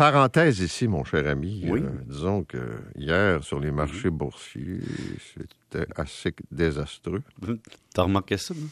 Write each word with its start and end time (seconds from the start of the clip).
parenthèse 0.00 0.60
ici, 0.60 0.88
mon 0.88 1.04
cher 1.04 1.26
ami. 1.26 1.62
Oui. 1.68 1.80
Euh, 1.82 1.90
disons 2.06 2.42
que 2.42 2.56
hier, 2.96 3.44
sur 3.44 3.60
les 3.60 3.70
marchés 3.70 4.08
boursiers, 4.08 4.80
c'était 5.36 5.86
assez 5.94 6.34
désastreux. 6.50 7.22
T'as 7.94 8.04
remarqué 8.04 8.38
ça? 8.38 8.54
non? 8.54 8.66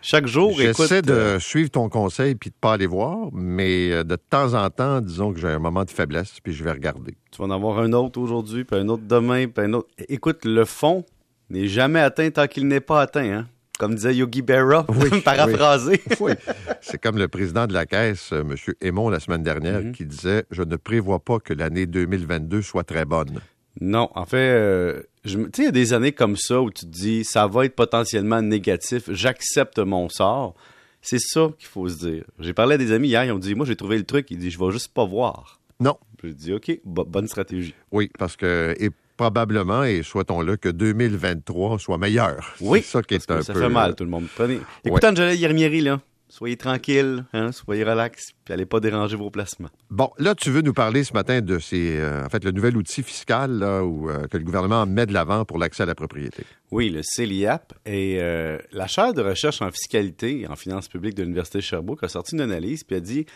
Chaque 0.00 0.26
jour, 0.26 0.52
écoute... 0.62 0.76
J'essaie 0.78 1.02
de 1.02 1.12
euh, 1.12 1.38
suivre 1.38 1.70
ton 1.70 1.90
conseil 1.90 2.36
puis 2.36 2.48
de 2.48 2.54
pas 2.58 2.72
aller 2.72 2.86
voir, 2.86 3.28
mais 3.34 3.92
euh, 3.92 4.02
de 4.02 4.16
temps 4.16 4.54
en 4.54 4.70
temps, 4.70 5.02
disons 5.02 5.34
que 5.34 5.40
j'ai 5.40 5.48
un 5.48 5.58
moment 5.58 5.84
de 5.84 5.90
faiblesse 5.90 6.40
puis 6.42 6.54
je 6.54 6.64
vais 6.64 6.72
regarder. 6.72 7.18
Tu 7.30 7.38
vas 7.38 7.44
en 7.44 7.50
avoir 7.50 7.78
un 7.78 7.92
autre 7.92 8.18
aujourd'hui, 8.18 8.64
puis 8.64 8.78
un 8.80 8.88
autre 8.88 9.04
demain, 9.06 9.48
puis 9.48 9.66
un 9.66 9.74
autre. 9.74 9.90
Écoute, 10.08 10.46
le 10.46 10.64
fond 10.64 11.04
n'est 11.50 11.68
jamais 11.68 12.00
atteint 12.00 12.30
tant 12.30 12.46
qu'il 12.46 12.66
n'est 12.66 12.80
pas 12.80 13.02
atteint, 13.02 13.30
hein? 13.30 13.46
Comme 13.82 13.96
disait 13.96 14.14
Yogi 14.14 14.42
Berra, 14.42 14.86
Oui, 14.90 15.20
paraphrasé. 15.22 16.00
Oui. 16.20 16.34
C'est 16.80 17.02
comme 17.02 17.18
le 17.18 17.26
président 17.26 17.66
de 17.66 17.72
la 17.72 17.84
Caisse, 17.84 18.30
euh, 18.32 18.42
M. 18.42 18.54
Aymon, 18.80 19.08
la 19.08 19.18
semaine 19.18 19.42
dernière, 19.42 19.80
Mhm. 19.80 19.90
qui 19.90 20.06
disait 20.06 20.44
Je 20.52 20.62
ne 20.62 20.76
prévois 20.76 21.18
pas 21.18 21.40
que 21.40 21.52
l'année 21.52 21.86
2022 21.86 22.62
soit 22.62 22.84
très 22.84 23.04
bonne. 23.04 23.40
Non, 23.80 24.08
en 24.14 24.24
fait, 24.24 24.36
euh, 24.52 25.02
je 25.24 25.36
tu 25.36 25.44
sais, 25.56 25.62
il 25.62 25.64
y 25.64 25.68
a 25.68 25.72
des 25.72 25.94
années 25.94 26.12
comme 26.12 26.36
ça 26.36 26.62
où 26.62 26.70
tu 26.70 26.84
te 26.86 26.90
dis, 26.92 27.24
ça 27.24 27.48
va 27.48 27.64
être 27.64 27.74
potentiellement 27.74 28.40
négatif, 28.40 29.10
j'accepte 29.10 29.80
mon 29.80 30.08
sort. 30.08 30.54
C'est 31.00 31.18
ça 31.18 31.48
qu'il 31.58 31.66
faut 31.66 31.88
se 31.88 32.06
dire. 32.06 32.22
J'ai 32.38 32.52
parlé 32.52 32.76
à 32.76 32.78
des 32.78 32.92
amis 32.92 33.08
hier, 33.08 33.24
ils 33.24 33.32
ont 33.32 33.38
dit, 33.40 33.56
moi 33.56 33.66
j'ai 33.66 33.74
trouvé 33.74 33.98
le 33.98 34.04
truc, 34.04 34.30
ils 34.30 34.38
disent, 34.38 34.52
je 34.52 34.58
vais 34.60 34.70
juste 34.70 34.94
pas 34.94 35.04
voir. 35.04 35.58
Non. 35.80 35.96
J'ai 36.22 36.34
dit, 36.34 36.52
OK, 36.52 36.70
bo- 36.84 37.04
bonne 37.04 37.26
stratégie. 37.26 37.74
Oui, 37.90 38.12
parce 38.16 38.36
que, 38.36 38.76
et 38.78 38.90
probablement, 39.16 39.84
et 39.84 40.02
souhaitons-le, 40.02 40.56
que 40.56 40.68
2023 40.68 41.78
soit 41.78 41.98
meilleur. 41.98 42.54
Oui, 42.60 42.80
C'est 42.82 42.90
ça 42.98 43.02
qui 43.02 43.14
est 43.14 43.30
un 43.30 43.42
ça 43.42 43.52
peu. 43.52 43.60
fait 43.60 43.68
mal, 43.68 43.94
tout 43.94 44.04
le 44.04 44.10
monde. 44.10 44.26
Prenez. 44.34 44.60
Écoutez, 44.84 45.06
Angela 45.06 45.34
Yermieri, 45.34 45.80
là, 45.80 46.00
soyez 46.28 46.56
tranquille, 46.56 47.24
hein, 47.34 47.52
soyez 47.52 47.84
relax, 47.84 48.32
puis 48.44 48.54
allez 48.54 48.64
pas 48.64 48.80
déranger 48.80 49.16
vos 49.16 49.30
placements. 49.30 49.68
Bon, 49.90 50.10
là, 50.18 50.34
tu 50.34 50.50
veux 50.50 50.62
nous 50.62 50.72
parler 50.72 51.04
ce 51.04 51.12
matin 51.12 51.40
de 51.42 51.58
ces, 51.58 51.98
euh, 51.98 52.24
en 52.24 52.28
fait, 52.30 52.42
le 52.42 52.52
nouvel 52.52 52.76
outil 52.76 53.02
fiscal 53.02 53.50
là, 53.58 53.84
où, 53.84 54.08
euh, 54.08 54.26
que 54.28 54.38
le 54.38 54.44
gouvernement 54.44 54.86
met 54.86 55.04
de 55.06 55.12
l'avant 55.12 55.44
pour 55.44 55.58
l'accès 55.58 55.82
à 55.82 55.86
la 55.86 55.94
propriété. 55.94 56.44
Oui, 56.70 56.88
le 56.88 57.02
CELIAP 57.02 57.74
et 57.84 58.16
euh, 58.20 58.56
la 58.72 58.86
chaire 58.86 59.12
de 59.12 59.20
recherche 59.22 59.60
en 59.60 59.70
fiscalité 59.70 60.40
et 60.40 60.46
en 60.46 60.56
finances 60.56 60.88
publiques 60.88 61.14
de 61.16 61.22
l'Université 61.22 61.58
de 61.58 61.62
Sherbrooke 61.64 62.02
a 62.02 62.08
sorti 62.08 62.34
une 62.34 62.40
analyse 62.40 62.82
puis 62.82 62.96
a 62.96 63.00
dit 63.00 63.26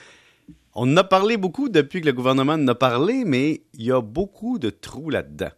on 0.74 0.92
en 0.92 0.96
a 0.98 1.04
parlé 1.04 1.36
beaucoup 1.36 1.68
depuis 1.68 2.00
que 2.02 2.06
le 2.06 2.12
gouvernement 2.12 2.52
en 2.52 2.68
a 2.68 2.74
parlé, 2.74 3.24
mais 3.26 3.62
il 3.74 3.84
y 3.86 3.92
a 3.92 4.00
beaucoup 4.02 4.58
de 4.58 4.68
trous 4.70 5.08
là-dedans. 5.10 5.50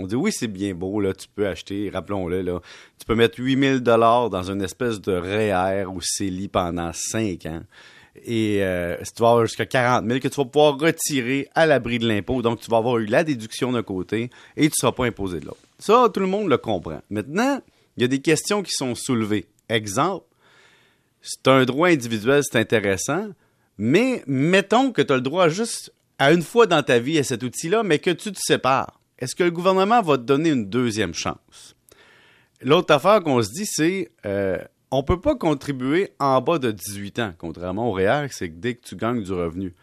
On 0.00 0.06
dit 0.06 0.16
oui, 0.16 0.32
c'est 0.32 0.48
bien 0.48 0.74
beau, 0.74 1.00
là, 1.00 1.12
tu 1.12 1.28
peux 1.28 1.46
acheter, 1.46 1.90
rappelons-le, 1.90 2.42
tu 2.98 3.06
peux 3.06 3.14
mettre 3.14 3.38
8000 3.38 3.80
dollars 3.80 4.30
dans 4.30 4.50
une 4.50 4.62
espèce 4.62 5.00
de 5.00 5.12
REER 5.12 5.84
ou 5.86 6.00
CELI 6.00 6.48
pendant 6.48 6.90
5 6.92 7.46
ans. 7.46 7.62
Et 8.24 8.58
euh, 8.62 8.96
tu 8.98 9.22
vas 9.22 9.30
avoir 9.30 9.46
jusqu'à 9.46 9.66
40 9.66 10.06
000 10.06 10.20
que 10.20 10.28
tu 10.28 10.36
vas 10.36 10.44
pouvoir 10.44 10.78
retirer 10.78 11.48
à 11.54 11.66
l'abri 11.66 11.98
de 11.98 12.08
l'impôt. 12.08 12.42
Donc, 12.42 12.60
tu 12.60 12.70
vas 12.70 12.78
avoir 12.78 12.98
eu 12.98 13.06
la 13.06 13.24
déduction 13.24 13.72
d'un 13.72 13.82
côté 13.82 14.30
et 14.56 14.62
tu 14.62 14.66
ne 14.66 14.80
seras 14.80 14.92
pas 14.92 15.06
imposé 15.06 15.40
de 15.40 15.46
l'autre. 15.46 15.60
Ça, 15.78 16.08
tout 16.12 16.20
le 16.20 16.26
monde 16.26 16.48
le 16.48 16.58
comprend. 16.58 17.00
Maintenant, 17.08 17.60
il 17.96 18.02
y 18.02 18.04
a 18.04 18.08
des 18.08 18.20
questions 18.20 18.62
qui 18.62 18.72
sont 18.72 18.94
soulevées. 18.94 19.46
Exemple, 19.68 20.26
c'est 21.22 21.46
un 21.48 21.64
droit 21.64 21.88
individuel, 21.88 22.42
c'est 22.42 22.58
intéressant, 22.58 23.28
mais 23.78 24.22
mettons 24.26 24.90
que 24.90 25.02
tu 25.02 25.12
as 25.12 25.16
le 25.16 25.22
droit 25.22 25.48
juste 25.48 25.92
à 26.18 26.32
une 26.32 26.42
fois 26.42 26.66
dans 26.66 26.82
ta 26.82 26.98
vie 26.98 27.18
à 27.18 27.24
cet 27.24 27.42
outil-là, 27.42 27.82
mais 27.82 27.98
que 27.98 28.10
tu 28.10 28.32
te 28.32 28.38
sépares. 28.38 28.99
Est-ce 29.20 29.34
que 29.34 29.44
le 29.44 29.50
gouvernement 29.50 30.00
va 30.00 30.16
te 30.16 30.22
donner 30.22 30.50
une 30.50 30.68
deuxième 30.68 31.14
chance? 31.14 31.76
L'autre 32.62 32.94
affaire 32.94 33.22
qu'on 33.22 33.42
se 33.42 33.50
dit, 33.50 33.66
c'est 33.66 34.10
euh, 34.24 34.58
on 34.90 35.02
peut 35.02 35.20
pas 35.20 35.36
contribuer 35.36 36.12
en 36.18 36.40
bas 36.40 36.58
de 36.58 36.70
18 36.70 37.18
ans, 37.18 37.32
contrairement 37.38 37.88
au 37.88 37.92
REER, 37.92 38.26
c'est 38.30 38.48
que 38.48 38.56
dès 38.56 38.74
que 38.74 38.86
tu 38.86 38.96
gagnes 38.96 39.22
du 39.22 39.32
revenu. 39.32 39.74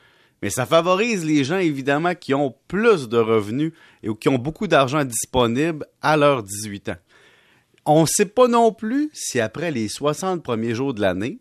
Mais 0.42 0.50
ça 0.50 0.66
favorise 0.66 1.26
les 1.26 1.44
gens, 1.44 1.58
évidemment, 1.58 2.14
qui 2.14 2.34
ont 2.34 2.56
plus 2.68 3.10
de 3.10 3.18
revenus 3.18 3.74
et 4.04 4.10
qui 4.16 4.30
ont 4.30 4.38
beaucoup 4.38 4.68
d'argent 4.68 5.04
disponible 5.04 5.86
à 6.02 6.18
leurs 6.18 6.44
18 6.44 6.90
ans. 6.90 6.98
On 7.86 8.02
ne 8.02 8.08
sait 8.08 8.26
pas 8.26 8.48
non 8.48 8.72
plus 8.74 9.10
si 9.14 9.40
après 9.40 9.72
les 9.72 9.88
60 9.88 10.44
premiers 10.44 10.76
jours 10.76 10.94
de 10.94 11.02
l'année, 11.02 11.40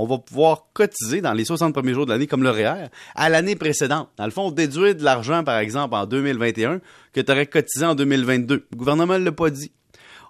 on 0.00 0.06
va 0.06 0.16
pouvoir 0.16 0.68
cotiser 0.72 1.20
dans 1.20 1.34
les 1.34 1.44
60 1.44 1.74
premiers 1.74 1.92
jours 1.92 2.06
de 2.06 2.12
l'année, 2.12 2.26
comme 2.26 2.42
le 2.42 2.48
REER, 2.48 2.88
à 3.14 3.28
l'année 3.28 3.54
précédente. 3.54 4.08
Dans 4.16 4.24
le 4.24 4.30
fond, 4.30 4.50
déduire 4.50 4.94
de 4.94 5.04
l'argent, 5.04 5.44
par 5.44 5.58
exemple, 5.58 5.94
en 5.94 6.06
2021, 6.06 6.80
que 7.12 7.20
tu 7.20 7.30
aurais 7.30 7.44
cotisé 7.44 7.84
en 7.84 7.94
2022. 7.94 8.66
Le 8.70 8.76
gouvernement 8.78 9.18
ne 9.18 9.24
l'a 9.26 9.32
pas 9.32 9.50
dit. 9.50 9.72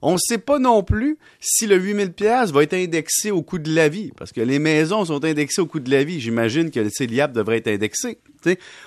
On 0.03 0.14
ne 0.14 0.19
sait 0.19 0.38
pas 0.38 0.59
non 0.59 0.82
plus 0.82 1.19
si 1.38 1.69
le 1.69 1.76
8000 1.76 2.14
pièces 2.14 2.50
va 2.50 2.64
être 2.64 2.75
indexé 2.75 3.30
au 3.30 3.42
coût 3.42 3.60
de 3.60 3.72
la 3.72 3.88
vie, 3.88 4.10
parce 4.16 4.32
que 4.32 4.41
les 4.41 4.59
maisons 4.59 5.04
sont 5.04 5.25
indexées 5.25 5.60
au 5.60 5.66
coût 5.66 5.78
de 5.78 5.91
la 5.91 6.03
vie. 6.03 6.19
J'imagine 6.19 6.72
que 6.72 6.80
le 6.80 6.91
CELIAP 6.91 7.32
devrait 7.32 7.59
être 7.59 7.69
indexé. 7.69 8.19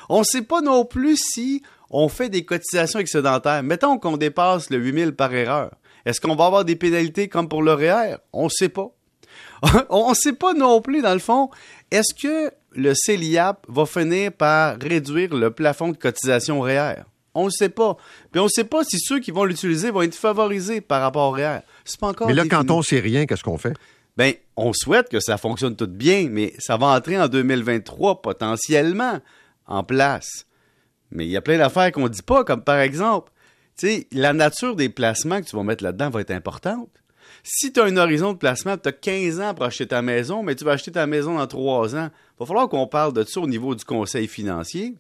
On 0.10 0.20
ne 0.20 0.26
sait 0.26 0.42
pas 0.42 0.60
non 0.60 0.84
plus 0.84 1.16
si 1.16 1.64
on 1.92 2.10
fait 2.10 2.28
des 2.28 2.44
cotisations 2.44 3.00
excédentaires. 3.00 3.64
Mettons 3.64 3.98
qu'on 4.00 4.18
dépasse 4.18 4.70
le 4.70 4.80
8000 4.80 5.14
par 5.14 5.34
erreur. 5.34 5.72
Est-ce 6.06 6.20
qu'on 6.20 6.36
va 6.36 6.46
avoir 6.48 6.66
des 6.66 6.76
pénalités 6.76 7.30
comme 7.30 7.48
pour 7.48 7.64
le 7.64 7.72
REER? 7.72 8.18
On 8.34 8.46
ne 8.46 8.50
sait 8.50 8.68
pas. 8.68 8.94
on 9.90 10.10
ne 10.10 10.16
sait 10.16 10.34
pas 10.34 10.54
non 10.54 10.82
plus, 10.82 11.02
dans 11.02 11.14
le 11.14 11.20
fond, 11.20 11.50
est-ce 11.92 12.14
que 12.14 12.52
le 12.72 12.94
CELIAP 12.94 13.66
va 13.68 13.86
finir 13.86 14.32
par 14.32 14.78
réduire 14.80 15.34
le 15.34 15.52
plafond 15.52 15.90
de 15.90 15.98
cotisation 15.98 16.62
REER? 16.62 17.04
On 17.36 17.46
ne 17.46 17.50
sait 17.50 17.70
pas. 17.70 17.98
Puis 18.32 18.40
on 18.40 18.46
ne 18.46 18.50
sait 18.50 18.64
pas 18.64 18.84
si 18.84 19.00
ceux 19.00 19.20
qui 19.20 19.32
vont 19.32 19.46
l'utiliser 19.46 19.90
vont 19.90 20.04
être 20.04 20.16
favorisés 20.16 20.82
par 20.82 21.02
rapport 21.02 21.30
au 21.30 21.32
REER. 21.32 21.60
C'est 21.84 22.00
pas 22.00 22.08
encore 22.08 22.28
Mais 22.28 22.34
là, 22.34 22.44
défini. 22.44 22.62
quand 22.68 22.72
on 22.74 22.82
sait 22.82 23.00
rien, 23.00 23.26
qu'est-ce 23.26 23.44
qu'on 23.44 23.58
fait? 23.58 23.74
Ben, 24.18 24.34
on 24.56 24.74
souhaite 24.74 25.10
que 25.10 25.20
ça 25.20 25.38
fonctionne 25.38 25.76
tout 25.76 25.88
bien, 25.88 26.28
mais 26.30 26.54
ça 26.60 26.78
va 26.78 26.88
entrer 26.88 27.20
en 27.20 27.28
2023 27.28 28.22
potentiellement 28.22 29.20
en 29.66 29.84
place. 29.84 30.46
Mais 31.10 31.26
il 31.26 31.32
y 31.32 31.38
a 31.38 31.42
plein 31.42 31.58
d'affaires 31.58 31.92
qu'on 31.92 32.08
dit 32.08 32.22
pas, 32.22 32.44
comme 32.44 32.64
par 32.64 32.80
exemple, 32.80 33.32
tu 33.78 33.88
sais, 33.88 34.08
la 34.12 34.34
nature 34.34 34.76
des 34.76 34.90
placements 34.90 35.42
que 35.42 35.48
tu 35.48 35.56
vas 35.56 35.64
mettre 35.64 35.84
là-dedans 35.84 36.12
va 36.12 36.22
être 36.22 36.32
importante. 36.32 36.90
Si 37.44 37.74
tu 37.74 37.82
as 37.82 37.84
un 37.84 37.98
horizon 37.98 38.34
de 38.34 38.38
placement, 38.38 38.78
tu 38.78 38.88
as 38.88 38.94
15 38.94 39.42
ans 39.42 39.54
pour 39.54 39.66
acheter 39.66 39.86
ta 39.88 40.02
maison, 40.02 40.44
mais 40.44 40.56
tu 40.56 40.64
vas 40.64 40.72
acheter 40.72 40.92
ta 40.94 41.06
maison 41.08 41.38
dans 41.38 41.46
3 41.48 41.96
ans, 41.96 42.10
il 42.10 42.40
va 42.40 42.46
falloir 42.46 42.70
qu'on 42.70 42.88
parle 42.88 43.12
de 43.14 43.24
ça 43.26 43.42
au 43.42 43.48
niveau 43.48 43.76
du 43.76 43.84
conseil 43.84 44.28
financier. 44.28 44.96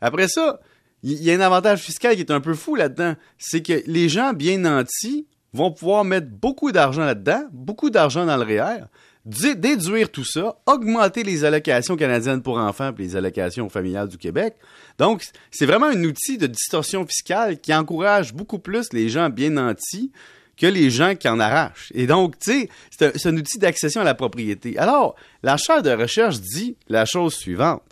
Après 0.00 0.28
ça, 0.28 0.60
il 1.02 1.22
y 1.22 1.30
a 1.30 1.34
un 1.34 1.40
avantage 1.40 1.80
fiscal 1.80 2.14
qui 2.14 2.20
est 2.22 2.30
un 2.30 2.40
peu 2.40 2.54
fou 2.54 2.74
là-dedans. 2.74 3.14
C'est 3.38 3.60
que 3.62 3.82
les 3.86 4.08
gens 4.08 4.32
bien 4.32 4.56
nantis 4.58 5.26
vont 5.52 5.70
pouvoir 5.70 6.04
mettre 6.04 6.28
beaucoup 6.28 6.72
d'argent 6.72 7.04
là-dedans, 7.04 7.44
beaucoup 7.52 7.90
d'argent 7.90 8.24
dans 8.24 8.36
le 8.38 8.42
REER, 8.44 8.84
dé- 9.26 9.54
déduire 9.54 10.10
tout 10.10 10.24
ça, 10.24 10.56
augmenter 10.66 11.22
les 11.22 11.44
allocations 11.44 11.96
canadiennes 11.96 12.42
pour 12.42 12.56
enfants 12.56 12.92
et 12.98 13.02
les 13.02 13.14
allocations 13.16 13.68
familiales 13.68 14.08
du 14.08 14.16
Québec. 14.16 14.56
Donc, 14.98 15.22
c'est 15.50 15.66
vraiment 15.66 15.86
un 15.86 16.02
outil 16.04 16.38
de 16.38 16.46
distorsion 16.46 17.06
fiscale 17.06 17.60
qui 17.60 17.74
encourage 17.74 18.32
beaucoup 18.32 18.58
plus 18.58 18.86
les 18.92 19.10
gens 19.10 19.28
bien 19.28 19.50
nantis 19.50 20.10
que 20.56 20.66
les 20.66 20.90
gens 20.90 21.14
qui 21.14 21.28
en 21.28 21.40
arrachent. 21.40 21.90
Et 21.94 22.06
donc, 22.06 22.38
tu 22.38 22.52
sais, 22.52 22.68
c'est 22.90 23.26
un, 23.26 23.36
outil 23.36 23.58
d'accession 23.58 24.00
à 24.00 24.04
la 24.04 24.14
propriété. 24.14 24.78
Alors, 24.78 25.16
la 25.42 25.56
chaire 25.56 25.82
de 25.82 25.90
recherche 25.90 26.40
dit 26.40 26.76
la 26.88 27.04
chose 27.04 27.34
suivante. 27.34 27.82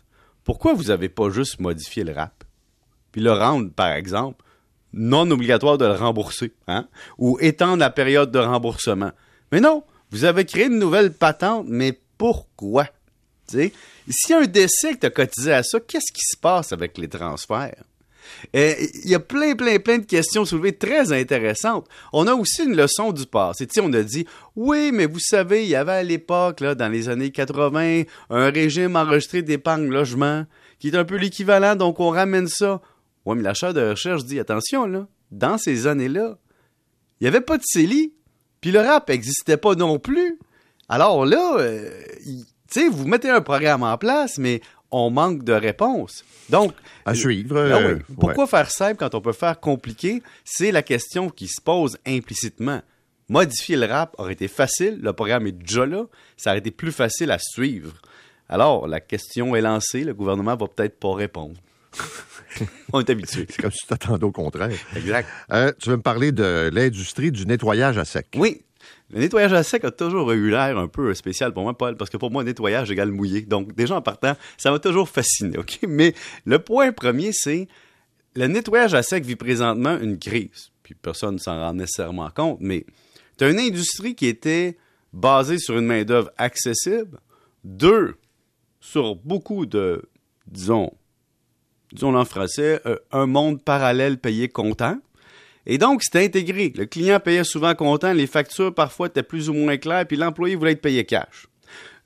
Pourquoi 0.45 0.75
vous 0.75 0.85
n'avez 0.85 1.09
pas 1.09 1.31
juste 1.31 1.61
modifié 1.61 2.05
le 2.05 2.13
RAP? 2.13 2.45
Puis 3.13 3.21
le 3.21 3.33
rendre, 3.33 3.71
par 3.71 3.93
exemple, 3.93 4.45
non 4.93 5.31
obligatoire 5.31 5.79
de 5.79 5.87
le 5.87 5.93
rembourser, 5.93 6.53
hein? 6.67 6.89
Ou 7.19 7.39
étendre 7.41 7.79
la 7.79 7.91
période 7.91 8.31
de 8.31 8.39
remboursement. 8.39 9.13
Mais 9.51 9.61
non, 9.61 9.85
vous 10.11 10.25
avez 10.25 10.45
créé 10.45 10.67
une 10.67 10.79
nouvelle 10.79 11.13
patente, 11.13 11.67
mais 11.69 11.99
pourquoi? 12.19 12.85
Tu 13.49 13.57
sais, 13.57 13.73
s'il 14.09 14.31
y 14.31 14.39
a 14.39 14.43
un 14.43 14.47
décès 14.47 14.95
que 14.95 15.07
tu 15.07 15.13
cotisé 15.13 15.53
à 15.53 15.63
ça, 15.63 15.81
qu'est-ce 15.81 16.13
qui 16.13 16.23
se 16.23 16.37
passe 16.37 16.73
avec 16.73 16.99
les 16.99 17.09
transferts? 17.09 17.85
Euh, 18.57 18.75
Il 19.05 19.11
y 19.11 19.15
a 19.15 19.21
plein, 19.21 19.55
plein, 19.55 19.79
plein 19.79 19.99
de 19.99 20.05
questions 20.05 20.45
soulevées 20.45 20.77
très 20.77 21.13
intéressantes. 21.13 21.87
On 22.13 22.27
a 22.27 22.35
aussi 22.35 22.65
une 22.65 22.77
leçon 22.77 23.13
du 23.13 23.27
passé. 23.27 23.67
Tu 23.67 23.81
on 23.81 23.93
a 23.93 24.03
dit, 24.03 24.27
oui, 24.57 24.91
mais 24.93 25.07
vous 25.07 25.21
savez, 25.21 25.65
il 25.65 25.69
y 25.69 25.75
avait 25.75 25.93
à 25.93 26.03
l'époque, 26.03 26.61
là, 26.61 26.75
dans 26.75 26.89
les 26.89 27.09
années 27.09 27.31
80, 27.31 28.03
un 28.31 28.51
régime 28.51 28.97
enregistré 28.97 29.43
d'épargne 29.43 29.89
logement 29.89 30.45
qui 30.79 30.89
est 30.89 30.97
un 30.97 31.05
peu 31.05 31.17
l'équivalent, 31.17 31.77
donc 31.77 32.01
on 32.01 32.11
ramène 32.11 32.49
ça. 32.49 32.81
Oui, 33.25 33.37
mais 33.37 33.43
la 33.43 33.55
chaire 33.55 33.73
de 33.73 33.91
recherche 33.91 34.25
dit, 34.25 34.41
attention, 34.41 34.87
là, 34.87 35.07
dans 35.31 35.57
ces 35.57 35.87
années-là, 35.87 36.39
il 37.21 37.25
n'y 37.25 37.29
avait 37.29 37.41
pas 37.41 37.57
de 37.57 37.63
CELI, 37.65 38.13
puis 38.61 38.73
le 38.73 38.81
rap 38.81 39.09
n'existait 39.09 39.57
pas 39.57 39.77
non 39.77 40.01
plus. 40.01 40.41
Alors 40.89 41.25
là, 41.25 41.57
euh, 41.59 41.89
tu 42.25 42.45
sais, 42.69 42.89
vous 42.89 43.07
mettez 43.07 43.31
un 43.31 43.41
programme 43.41 43.85
en 43.85 43.97
place, 43.97 44.39
mais 44.39 44.61
on 44.93 45.11
manque 45.11 45.43
de 45.43 45.53
réponses. 45.53 46.25
Donc, 46.51 46.75
À 47.05 47.15
suivre. 47.15 47.57
ah 47.57 47.79
euh, 47.79 47.95
oui. 47.97 48.15
Pourquoi 48.21 48.47
faire 48.47 48.71
simple 48.71 48.97
quand 48.97 49.15
on 49.15 49.21
peut 49.21 49.33
faire 49.33 49.59
compliqué? 49.59 50.23
C'est 50.45 50.71
la 50.71 50.83
question 50.83 51.31
qui 51.31 51.49
se 51.49 51.61
pose 51.61 51.99
implicitement. 52.07 52.83
Modifier 53.29 53.77
le 53.77 53.87
rap 53.87 54.15
aurait 54.19 54.35
été 54.35 54.49
facile, 54.49 54.99
le 55.03 55.13
programme 55.13 55.47
est 55.47 55.53
déjà 55.53 55.87
là, 55.87 56.05
ça 56.37 56.51
aurait 56.51 56.59
été 56.59 56.71
plus 56.71 56.93
facile 56.93 57.31
à 57.31 57.39
suivre. 57.39 57.95
Alors, 58.49 58.87
la 58.87 59.01
question 59.01 59.57
est 59.57 59.63
lancée, 59.63 60.05
le 60.05 60.13
gouvernement 60.13 60.55
va 60.57 60.67
peut-être 60.69 61.01
pas 61.01 61.15
répondre. 61.15 61.55
on 62.93 63.01
est 63.01 63.09
habitué. 63.09 63.47
C'est 63.49 63.63
comme 63.63 63.71
si 63.71 63.81
tu 63.81 63.87
t'attendais 63.87 64.25
au 64.25 64.33
contraire. 64.33 64.71
Exact. 64.97 65.29
Euh, 65.53 65.73
tu 65.81 65.89
veux 65.91 65.97
me 65.97 66.03
parler 66.03 66.33
de 66.33 66.71
l'industrie 66.73 67.33
du 67.33 67.47
nettoyage 67.47 67.97
à 67.97 68.05
sec. 68.05 68.27
Oui. 68.37 68.63
Le 69.11 69.21
nettoyage 69.21 69.53
à 69.53 69.63
sec 69.63 69.85
a 69.85 69.91
toujours 69.91 70.31
eu 70.33 70.51
l'air 70.51 70.79
un 70.79 70.89
peu 70.89 71.13
spécial 71.15 71.53
pour 71.53 71.63
moi, 71.63 71.77
Paul, 71.77 71.97
parce 71.97 72.11
que 72.11 72.17
pour 72.17 72.31
moi, 72.31 72.45
nettoyage 72.45 72.91
égale 72.91 73.11
mouillé. 73.11 73.43
Donc, 73.43 73.75
déjà 73.75 73.97
en 73.97 74.03
partant, 74.03 74.35
ça 74.57 74.71
m'a 74.71 74.79
toujours 74.79 75.09
fasciné, 75.09 75.59
OK? 75.59 75.81
Mais 75.89 76.15
le 76.45 76.59
point 76.59 76.93
premier, 76.93 77.31
c'est 77.33 77.69
le 78.35 78.47
nettoyage 78.47 78.95
à 78.95 79.03
sec 79.03 79.25
vit 79.25 79.37
présentement 79.37 79.99
une 79.99 80.19
crise. 80.19 80.71
Puis 80.83 80.95
personne 80.95 81.35
ne 81.35 81.41
s'en 81.41 81.59
rend 81.59 81.75
nécessairement 81.75 82.31
compte, 82.31 82.59
mais 82.61 82.85
tu 83.39 83.49
une 83.49 83.59
industrie 83.59 84.15
qui 84.15 84.27
était 84.27 84.77
basée 85.13 85.59
sur 85.59 85.79
une 85.79 85.87
main-d'œuvre 85.87 86.31
accessible. 86.39 87.21
Deux, 87.65 88.17
sur 88.81 89.15
beaucoup 89.17 89.67
de, 89.67 90.03
disons, 90.47 90.93
disons 91.93 92.17
en 92.17 92.25
français, 92.25 92.81
euh, 92.87 92.99
un 93.13 93.27
monde 93.27 93.63
parallèle 93.63 94.19
payé 94.19 94.49
comptant. 94.49 94.99
Et 95.67 95.79
donc, 95.79 96.03
c'était 96.03 96.25
intégré. 96.25 96.73
Le 96.77 96.87
client 96.87 97.21
payait 97.21 97.45
souvent 97.45 97.75
comptant, 97.75 98.13
les 98.13 98.27
factures 98.27 98.75
parfois 98.75 99.07
étaient 99.07 99.23
plus 99.23 99.49
ou 99.49 99.55
moins 99.55 99.77
claires, 99.77 100.07
puis 100.07 100.17
l'employé 100.17 100.57
voulait 100.57 100.73
être 100.73 100.83
payé 100.83 101.05
cash. 101.05 101.47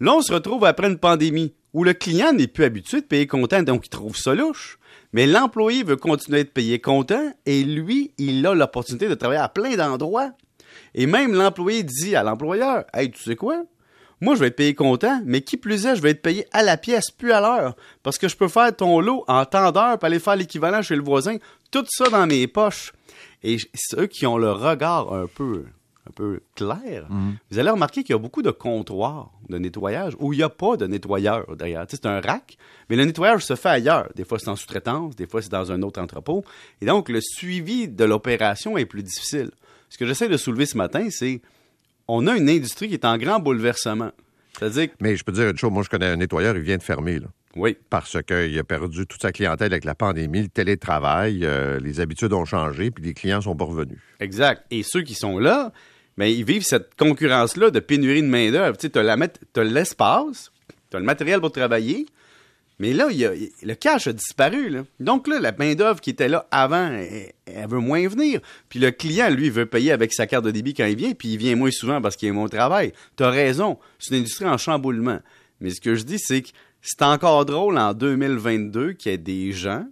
Là, 0.00 0.14
on 0.14 0.20
se 0.20 0.32
retrouve 0.32 0.64
après 0.64 0.88
une 0.88 0.98
pandémie 0.98 1.54
où 1.72 1.84
le 1.84 1.94
client 1.94 2.32
n'est 2.32 2.46
plus 2.46 2.64
habitué 2.64 3.00
de 3.00 3.06
payer 3.06 3.26
comptant, 3.26 3.62
donc 3.62 3.86
il 3.86 3.90
trouve 3.90 4.16
ça 4.16 4.34
louche. 4.34 4.78
Mais 5.12 5.26
l'employé 5.26 5.82
veut 5.82 5.96
continuer 5.96 6.44
de 6.44 6.48
payer 6.48 6.80
comptant 6.80 7.32
et 7.46 7.62
lui, 7.64 8.12
il 8.18 8.46
a 8.46 8.54
l'opportunité 8.54 9.08
de 9.08 9.14
travailler 9.14 9.40
à 9.40 9.48
plein 9.48 9.76
d'endroits. 9.76 10.32
Et 10.94 11.06
même 11.06 11.34
l'employé 11.34 11.82
dit 11.82 12.14
à 12.16 12.22
l'employeur 12.22 12.84
Hey, 12.92 13.10
tu 13.10 13.22
sais 13.22 13.36
quoi? 13.36 13.64
Moi, 14.20 14.34
je 14.34 14.40
vais 14.40 14.46
être 14.46 14.56
payé 14.56 14.74
comptant, 14.74 15.20
mais 15.24 15.42
qui 15.42 15.56
plus 15.56 15.84
est, 15.86 15.96
je 15.96 16.00
vais 16.02 16.10
être 16.10 16.22
payé 16.22 16.46
à 16.52 16.62
la 16.62 16.76
pièce, 16.76 17.10
plus 17.10 17.32
à 17.32 17.40
l'heure. 17.40 17.76
Parce 18.02 18.16
que 18.18 18.28
je 18.28 18.36
peux 18.36 18.48
faire 18.48 18.74
ton 18.74 19.00
lot 19.00 19.24
en 19.28 19.44
temps 19.44 19.70
d'heure 19.72 19.98
pour 19.98 20.06
aller 20.06 20.18
faire 20.18 20.36
l'équivalent 20.36 20.80
chez 20.82 20.96
le 20.96 21.02
voisin. 21.02 21.36
Tout 21.70 21.84
ça 21.88 22.08
dans 22.08 22.26
mes 22.26 22.46
poches. 22.46 22.92
Et 23.42 23.58
ceux 23.74 24.06
qui 24.06 24.26
ont 24.26 24.38
le 24.38 24.50
regard 24.50 25.12
un 25.12 25.26
peu, 25.26 25.64
un 26.08 26.12
peu 26.12 26.40
clair, 26.54 27.04
Mhm. 27.10 27.36
vous 27.50 27.58
allez 27.58 27.68
remarquer 27.70 28.02
qu'il 28.02 28.14
y 28.14 28.16
a 28.16 28.18
beaucoup 28.18 28.40
de 28.42 28.50
comptoirs 28.50 29.30
de 29.50 29.58
nettoyage 29.58 30.14
où 30.18 30.32
il 30.32 30.38
n'y 30.38 30.42
a 30.42 30.48
pas 30.48 30.76
de 30.78 30.86
nettoyeur 30.86 31.44
sais, 31.60 31.86
c'est 31.90 32.06
un 32.06 32.20
rack, 32.20 32.56
mais 32.88 32.96
le 32.96 33.04
nettoyage 33.04 33.44
se 33.44 33.54
fait 33.54 33.68
ailleurs. 33.68 34.08
Des 34.16 34.24
fois, 34.24 34.38
c'est 34.38 34.48
en 34.48 34.56
sous-traitance, 34.56 35.14
des 35.14 35.26
fois, 35.26 35.42
c'est 35.42 35.50
dans 35.52 35.70
un 35.72 35.82
autre 35.82 36.00
entrepôt. 36.00 36.42
Et 36.80 36.86
donc, 36.86 37.10
le 37.10 37.20
suivi 37.20 37.86
de 37.88 38.04
l'opération 38.04 38.78
est 38.78 38.86
plus 38.86 39.02
difficile. 39.02 39.50
Ce 39.90 39.98
que 39.98 40.06
j'essaie 40.06 40.28
de 40.28 40.36
soulever 40.36 40.64
ce 40.66 40.76
matin, 40.78 41.08
c'est 41.10 41.42
on 42.08 42.26
a 42.26 42.36
une 42.36 42.48
industrie 42.48 42.88
qui 42.88 42.94
est 42.94 43.04
en 43.04 43.18
grand 43.18 43.40
bouleversement. 43.40 44.10
C'est-à-dire 44.58 44.88
que, 44.88 44.94
Mais 45.00 45.16
je 45.16 45.24
peux 45.24 45.32
te 45.32 45.38
dire 45.38 45.48
une 45.50 45.58
chose, 45.58 45.70
moi 45.70 45.82
je 45.82 45.88
connais 45.88 46.06
un 46.06 46.16
nettoyeur, 46.16 46.56
il 46.56 46.62
vient 46.62 46.78
de 46.78 46.82
fermer, 46.82 47.18
là, 47.18 47.26
oui, 47.56 47.76
parce 47.88 48.22
qu'il 48.22 48.58
a 48.58 48.64
perdu 48.64 49.06
toute 49.06 49.22
sa 49.22 49.32
clientèle 49.32 49.72
avec 49.72 49.84
la 49.84 49.94
pandémie, 49.94 50.42
le 50.42 50.48
télétravail, 50.48 51.40
euh, 51.42 51.80
les 51.80 52.00
habitudes 52.00 52.32
ont 52.34 52.44
changé, 52.44 52.90
puis 52.90 53.02
les 53.02 53.14
clients 53.14 53.40
sont 53.40 53.56
pas 53.56 53.64
revenus. 53.64 53.98
Exact. 54.20 54.64
Et 54.70 54.82
ceux 54.82 55.02
qui 55.02 55.14
sont 55.14 55.38
là, 55.38 55.72
ben, 56.18 56.26
ils 56.26 56.44
vivent 56.44 56.64
cette 56.64 56.94
concurrence-là 56.96 57.70
de 57.70 57.80
pénurie 57.80 58.22
de 58.22 58.28
main-d'œuvre. 58.28 58.76
Tu 58.76 58.90
as 58.98 59.64
l'espace, 59.64 60.52
tu 60.90 60.96
as 60.96 61.00
le 61.00 61.06
matériel 61.06 61.40
pour 61.40 61.50
travailler, 61.50 62.06
mais 62.78 62.92
là, 62.92 63.08
le 63.10 63.74
cash 63.74 64.06
a 64.06 64.12
disparu. 64.12 64.82
Donc 65.00 65.28
là, 65.28 65.40
la 65.40 65.52
main-d'œuvre 65.52 66.00
qui 66.00 66.10
était 66.10 66.28
là 66.28 66.46
avant, 66.50 66.90
elle, 66.90 67.68
veut 67.68 67.78
moins 67.78 68.06
venir. 68.06 68.40
Puis 68.68 68.78
le 68.78 68.90
client, 68.90 69.30
lui, 69.30 69.48
veut 69.48 69.66
payer 69.66 69.92
avec 69.92 70.12
sa 70.12 70.26
carte 70.26 70.44
de 70.44 70.50
débit 70.50 70.74
quand 70.74 70.84
il 70.84 70.96
vient, 70.96 71.12
puis 71.12 71.28
il 71.28 71.38
vient 71.38 71.56
moins 71.56 71.70
souvent 71.70 72.02
parce 72.02 72.16
qu'il 72.16 72.28
est 72.28 72.32
moins 72.32 72.44
au 72.44 72.48
travail. 72.48 72.92
Tu 73.16 73.24
as 73.24 73.30
raison. 73.30 73.78
C'est 73.98 74.14
une 74.14 74.20
industrie 74.20 74.46
en 74.46 74.58
chamboulement. 74.58 75.20
Mais 75.60 75.70
ce 75.70 75.80
que 75.80 75.94
je 75.94 76.04
dis, 76.04 76.18
c'est 76.18 76.42
que 76.42 76.48
c'est 76.82 77.02
encore 77.02 77.46
drôle 77.46 77.78
en 77.78 77.94
2022 77.94 78.92
qu'il 78.92 79.10
y 79.10 79.14
ait 79.14 79.18
des 79.18 79.52
gens 79.52 79.86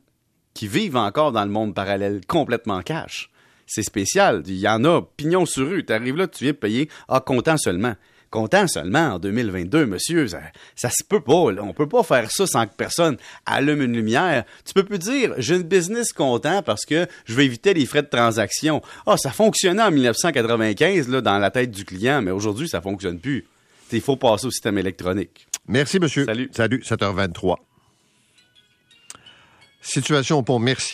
qui 0.53 0.69
vivent 0.69 0.97
encore 0.97 1.33
dans 1.33 1.45
le 1.45 1.51
monde 1.51 1.75
parallèle 1.75 2.21
complètement 2.27 2.83
cash. 2.83 3.31
C'est 3.67 3.83
spécial. 3.83 4.43
Il 4.47 4.57
y 4.57 4.69
en 4.69 4.85
a 4.85 5.01
pignon 5.17 5.47
sur 5.47 5.69
rue. 5.69 5.87
Tu 5.87 5.93
arrives 5.93 6.17
là, 6.17 6.29
tu 6.29 6.45
viens 6.45 6.53
payer 6.53 6.91
à 7.09 7.21
comptant 7.21 7.57
seulement. 7.57 7.95
Comptant 8.35 8.67
seulement 8.67 9.15
en 9.15 9.19
2022, 9.21 9.87
monsieur, 9.87 10.27
ça, 10.27 10.41
ça 10.75 10.91
se 10.91 11.05
peut 11.05 11.21
pas. 11.21 11.53
là. 11.53 11.63
On 11.63 11.73
peut 11.73 11.89
pas 11.89 12.03
faire 12.03 12.33
ça 12.33 12.49
sans 12.49 12.67
que 12.67 12.75
personne 12.77 13.17
allume 13.47 13.81
une 13.81 13.93
lumière. 13.93 14.43
Tu 14.65 14.75
peux 14.75 14.83
plus 14.83 14.99
dire 14.99 15.35
j'ai 15.39 15.55
une 15.55 15.63
business 15.63 16.13
comptant 16.13 16.61
parce 16.61 16.85
que 16.85 17.07
je 17.27 17.35
vais 17.37 17.45
éviter 17.45 17.75
les 17.75 17.87
frais 17.87 18.03
de 18.03 18.09
transaction. 18.09 18.83
Ah, 19.07 19.17
ça 19.17 19.31
fonctionnait 19.31 19.85
en 19.85 19.93
1995 19.93 21.09
là, 21.11 21.21
dans 21.21 21.39
la 21.39 21.53
tête 21.53 21.71
du 21.71 21.85
client, 21.85 22.23
mais 22.23 22.33
aujourd'hui, 22.33 22.69
ça 22.69 22.81
fonctionne 22.81 23.21
plus. 23.21 23.47
Il 23.93 24.01
faut 24.01 24.17
passer 24.17 24.49
au 24.49 24.51
système 24.51 24.79
électronique. 24.79 25.47
Merci, 25.69 26.01
monsieur. 26.01 26.25
Salut. 26.25 26.51
Salut, 26.53 26.83
7h23. 26.85 27.55
Situation 29.81 30.39
au 30.39 30.43
pont 30.43 30.59
Mercier. 30.59 30.93